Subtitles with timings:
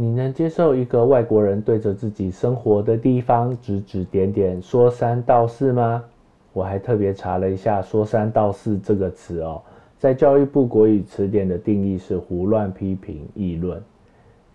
[0.00, 6.04] 你能接受一个外国人对着自己生活的地方指指点点、说三道四吗？
[6.52, 9.60] 我还特别查了一下“说三道四”这个词哦，
[9.98, 13.82] 在教育部国语词典的定义是胡乱批评、议论。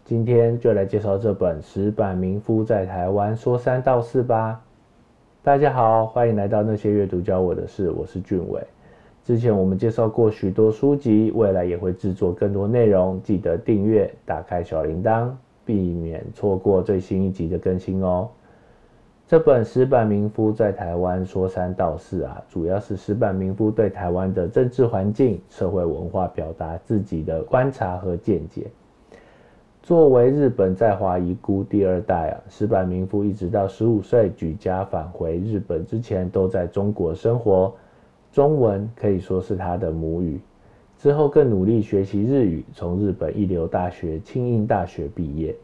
[0.05, 4.61] 今天就来介绍这本石板民夫在台湾说三道四吧。
[5.43, 8.61] 大家好，欢迎来到那些阅读教我的事，我是俊伟。
[9.23, 15.29] 之前我们介绍过许多书籍，未来也会制作更多内容，记得订阅、打开小铃铛，
[15.63, 18.27] 避免错过最新一集的更新哦。
[19.25, 28.67] 这本石板民夫在台湾说三道四啊，主要是石板民夫对台湾的政治环境、社会文化表达自己的观察和见解。
[29.81, 37.73] 作为日本在华遗孤第二代啊，石板民夫一直到十五岁举家返回日本之前，都在中国生活。
[38.33, 40.39] 中文可以说是他的母语，
[40.97, 45.55] 之后更努力学习日语，从日本一流大学庆应大学毕业。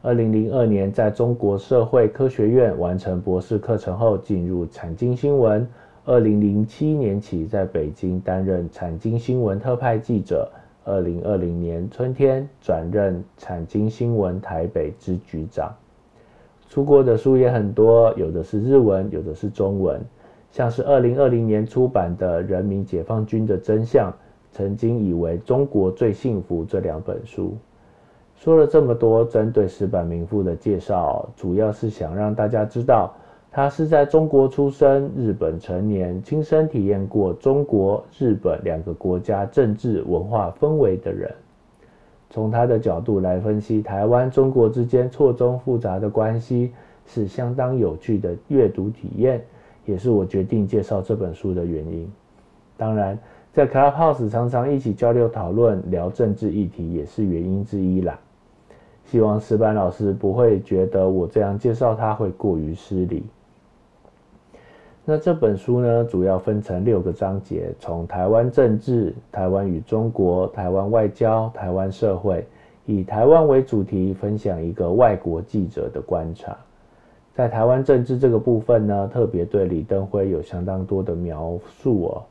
[0.00, 5.66] 二零零二年在中国社会科学院完成博士课程后，进入产经新闻。
[6.04, 10.48] 二零零七年起在北京担任产经新闻特派记者。
[10.84, 15.74] 二零二零年春天转任产经新闻台北支局长。
[16.68, 20.00] 出国的书也很多，有的是日文，有的是中文。
[20.50, 24.10] 像是二零二零年出版的《人民解放军的真相》，
[24.50, 27.56] 曾经以为中国最幸福这两本书，
[28.34, 33.14] 说了这么多针对石板民夫的介绍，主要是想让大家知道，
[33.52, 41.32] 他是在中国出生、日本成年、亲身体验过中国、日本两个国家政治文化氛围的人，
[42.28, 46.72] 从他的角度来分析台湾、中国之间错综复杂的关系，
[47.06, 49.40] 是相当有趣的阅读体验。
[49.90, 52.08] 也是我决定介绍这本书的原因。
[52.76, 53.18] 当然，
[53.52, 58.18] 在 Clubhouse 常常一起交流讨论、聊政治议题，也是原因之一啦。
[59.04, 63.24] 希望石板老师不会觉得我这样介绍他会过于失礼。
[65.04, 72.46] 那这本书呢，主要分成六个章节，从台湾政治、台湾与中国、台湾外交、台湾社会，
[72.86, 76.56] 以台湾为主题，分享一个外国记者的观察。
[77.34, 82.22] 在台湾政治这个部分呢，特别对李登辉有相当多的描述哦。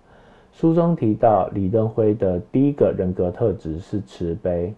[0.51, 4.73] 书中提到，李登辉的第一个人格特质是慈悲。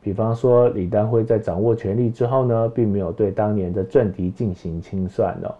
[0.00, 5.54] 比方说，李登辉在掌握权力之后呢，并没有对当年的政敌进行清算哦。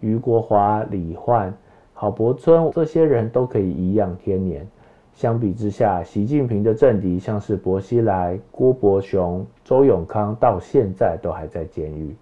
[0.00, 1.52] 余国华、李焕、
[1.94, 4.68] 郝柏村这些人都可以颐养天年。
[5.14, 12.14] 相比之下，习近平的政敌像是薄熙来、郭伯雄、周永康，到现在都还在监狱。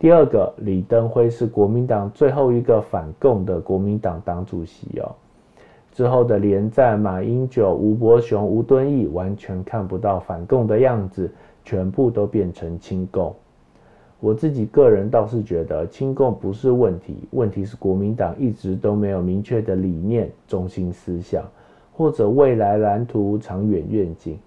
[0.00, 5.12] 第二个，李登辉是国民党最后一个反共的国民党党主席哦。
[5.92, 11.30] 之后的连战、马英九、吴伯雄、吴敦义，完全看不到反共的样子，
[11.66, 13.34] 全部都变成亲共。
[14.20, 21.44] 我自己个人倒是觉得亲共不是问题，问题是国民党一直都没有明确的理念、中心思想，
[21.92, 24.38] 或者未来蓝图、长远愿景。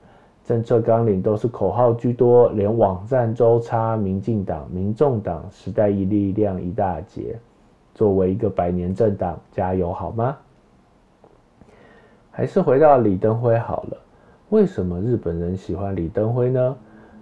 [0.43, 7.39] 政策纲领都是口号居多，连网站都差民进党、民众党、时代一力量一大截。
[7.95, 10.35] 作为一个百年政党，加油好吗？
[12.31, 13.97] 还是回到李登辉好了。
[14.49, 16.75] 为什么日本人喜欢李登辉呢？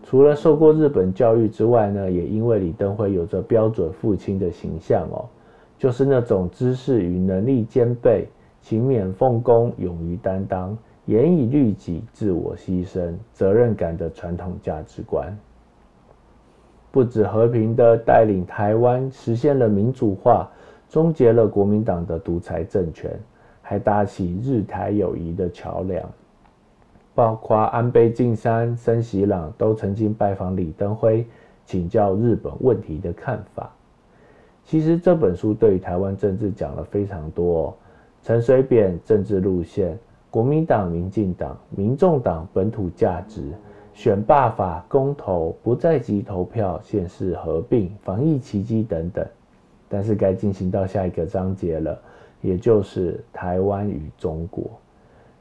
[0.03, 5.26] 除了受过日本教育之外呢，也因为李登辉有着标准父亲的形象哦，
[5.78, 8.28] 就是那种知识与能力兼备、
[8.62, 10.76] 勤勉奉公、勇于担当。
[11.06, 15.35] 严以律己、自我牺牲、责任感的传统价值观，
[16.91, 20.50] 不止和平的带领台湾实现了民主化，
[20.88, 23.19] 终结了国民党的独裁政权，
[23.61, 26.07] 还搭起日台友谊的桥梁。
[27.13, 31.25] 包括安倍晋三、森喜朗都曾经拜访李登辉，
[31.66, 33.69] 请教日本问题的看法。
[34.63, 37.75] 其实这本书对于台湾政治讲了非常多，
[38.22, 39.97] 陈水扁政治路线。
[40.31, 43.52] 国民党、民进党、民众党本土价值、
[43.94, 49.28] 选罢法、公投、不在籍投票、县市合并、防疫奇迹等等，
[49.90, 52.00] 但是该进行到下一个章节了，
[52.41, 54.64] 也就是台湾与中国。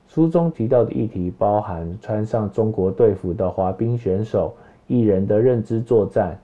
[0.09, 4.53] 书中提到的议题包含穿上中国队服的滑冰选手、
[4.88, 6.37] 艺人的认知作战、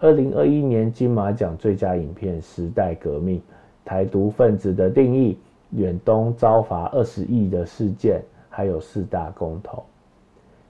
[0.00, 3.38] 二零二一年金马奖最佳影片《时代革命》、
[3.84, 5.38] 台独分子的定义。
[5.72, 9.82] 远东遭罚二十亿的事件，还有四大公投，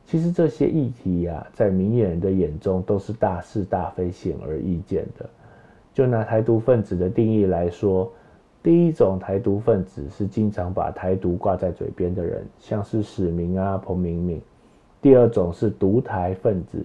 [0.06, 5.28] 其实这些议题呀，在明眼人的眼中都是大是大非、显而易见的。
[5.92, 8.10] 就拿台独分子的定义来说，
[8.62, 14.38] 第一种台独分子是经常把台独挂在嘴边的人，像是史明啊、彭明敏；
[15.00, 16.82] 第二种是独台分子，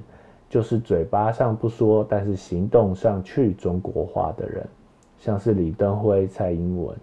[0.49, 4.67] 就是嘴巴上不说，但是行动上去中国化的人，
[5.19, 6.95] 像是李登辉、蔡英文。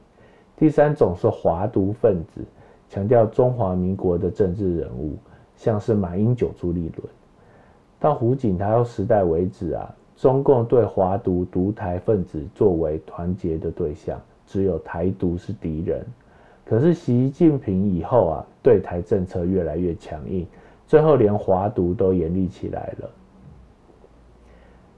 [0.57, 2.41] 第三种是华独分子，
[2.89, 5.17] 强调中华民国的政治人物，
[5.57, 7.09] 像是马英九、朱立伦。
[7.99, 16.05] 到胡锦涛时代为止啊，中共对华独、独台分子作为团结的对象，只有台独是敌人。
[16.65, 20.47] 可是习近平以后啊，对台政策越来越强硬，
[20.87, 23.11] 最后连华独都严厉起来了。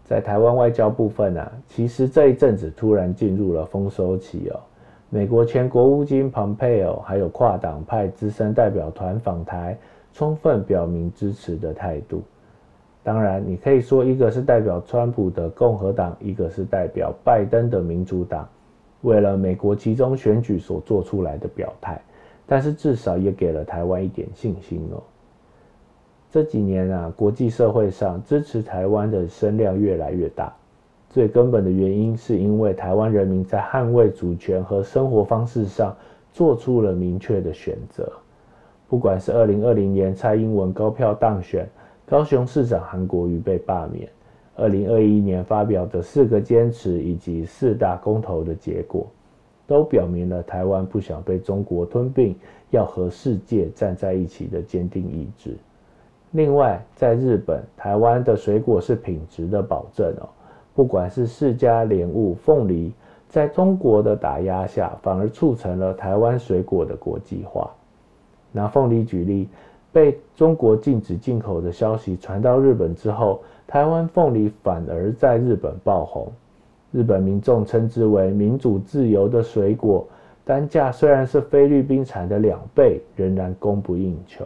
[0.04, 4.60] 在台湾外交部分啊，其实这一阵子突然进入了丰收期哦。
[5.16, 9.74] 美国前国务卿蓬佩奥还有跨党派资深代表团访台，
[10.12, 12.22] 充分表明支持的态度。
[13.02, 18.46] 当然，你可以说一个是代表川普的共和党，一个是代表拜登的民主党，
[19.00, 21.98] 为了美国其中选举所做出来的表态。
[22.44, 25.02] 但是至少也给了台湾一点信心哦。
[26.30, 30.54] 这几年啊，国际社会上支持台湾的声量越来越大。
[31.16, 35.96] 最根本的原因，是因为台湾人民在捍卫主权和生活方式上
[36.30, 38.12] 做出了明确的选择。
[38.86, 41.66] 不管是二零二零年蔡英文高票当选，
[42.04, 44.06] 高雄市长韩国瑜被罢免；
[44.56, 49.06] 二零二一年发表的四个坚持以及四大公投的结果，
[49.66, 52.36] 都表明了台湾不想被中国吞并，
[52.68, 55.56] 要和世界站在一起的坚定意志。
[56.32, 60.28] 另外，在日本，台湾的水果是品质的保证哦。
[60.76, 62.92] 不管是释迦莲雾、凤梨，
[63.30, 67.70] 在中国的打压下，反而促成了台湾水果的国际化。
[68.52, 69.48] 拿凤梨举例，
[69.90, 76.30] 被中国禁止进口的消息传到日本之后，台湾凤梨反而在日本爆红。
[76.92, 80.06] 日本民众称之为民主自由的水果，
[80.44, 84.44] 单价虽然是菲律宾产的两倍，仍然供不应求。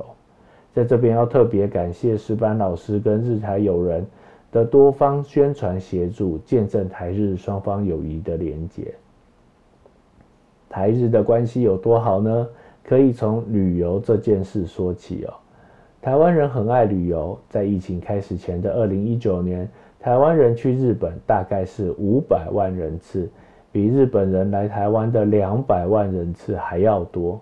[0.72, 4.06] 在这边要特别感谢石板老师跟日台友人。
[4.52, 8.94] 的多方宣传协助，见证台日双方友谊的连结。
[10.68, 12.48] 台日的关系有多好呢？
[12.82, 15.34] 可以从旅游这件事说起哦。
[16.02, 19.68] 台湾人很爱旅游，在疫情开始前的二零一九年，
[20.00, 23.28] 台湾人去日本大概是五百万人次，
[23.70, 27.38] 比日本人来台湾的两百万人次还要多。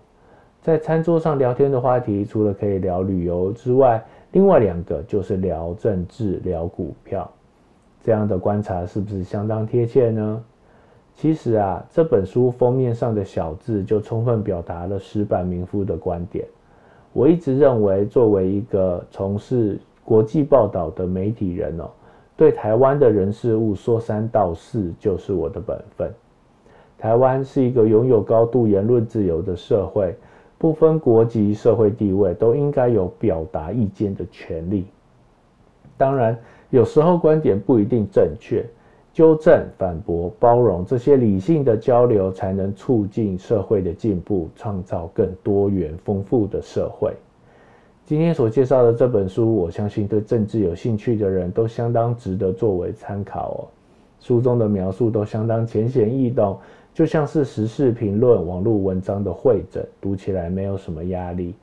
[0.60, 7.30] 在餐桌上聊天的话题，除了可以聊旅游之外，另外两个就是聊政治、聊股票，
[8.02, 10.44] 这样的观察是不是相当贴切呢？
[11.14, 16.44] 其实啊，这本书封面上的小字就充分表达了石板民夫的观点。
[17.12, 21.90] 我一直认为，作为一个从事国际报道的媒体人哦，
[22.36, 26.12] 对台湾的人事物说三道四就是我的本分。
[26.98, 30.14] 台湾是一个拥有高度言论自由的社会。
[30.58, 34.84] 不分国籍、社会地位，都应该有表达意见的权利。
[35.96, 36.36] 当然，
[36.70, 38.64] 有时候观点不一定正确，
[39.12, 47.12] 纠正、反驳、包容这些理性的交流，才能促进社会的进步，创造更多元丰富的社会。
[48.04, 53.58] 今天所介绍的这本书，我相信对政治有兴趣的人都相当值得作为参考哦。
[54.18, 56.58] 书中的描述都相当浅显易懂。
[56.98, 61.54] 就像是时事评论、网络文章的会诊，读起来没有什么压力。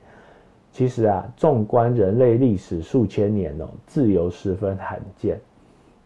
[0.72, 5.38] 其实啊，纵观人类历史数千年哦，自由十分罕见。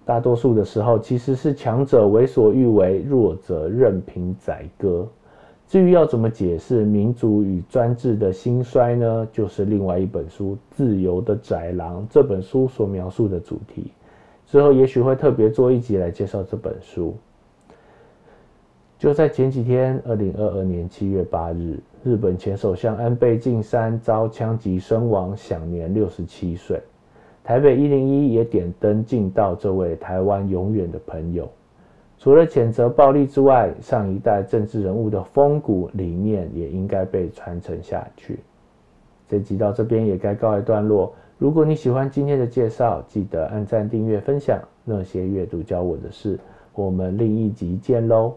[0.04, 5.07] 大多数的时候，其实是强者为所欲为，弱者任凭宰割。
[5.69, 9.28] 至于要怎么解释民主与专制的兴衰呢？
[9.31, 13.93] 就是另外一本书《自由的宰狼》这本书所描述的主题。
[14.45, 17.14] 之后也许会特别做一集来介绍这本书。
[19.00, 26.78] 就在前几天，二零二二年七月八日，日本前首相安倍晋三遭枪击身亡，享年六十七岁。
[27.42, 31.49] 台北一零一也点灯敬悼这位台湾永远的朋友。
[32.19, 38.38] 除了谴责暴力之外，上一代政治人物的风骨理念也应该被传承下去。
[39.26, 41.11] 这集到这边也该告一段落。
[41.38, 44.61] 如果你喜欢今天的介绍，记得按赞、订阅、分享。
[44.85, 46.38] 那些阅读教我的事，
[46.75, 48.35] 我们另一集见喽。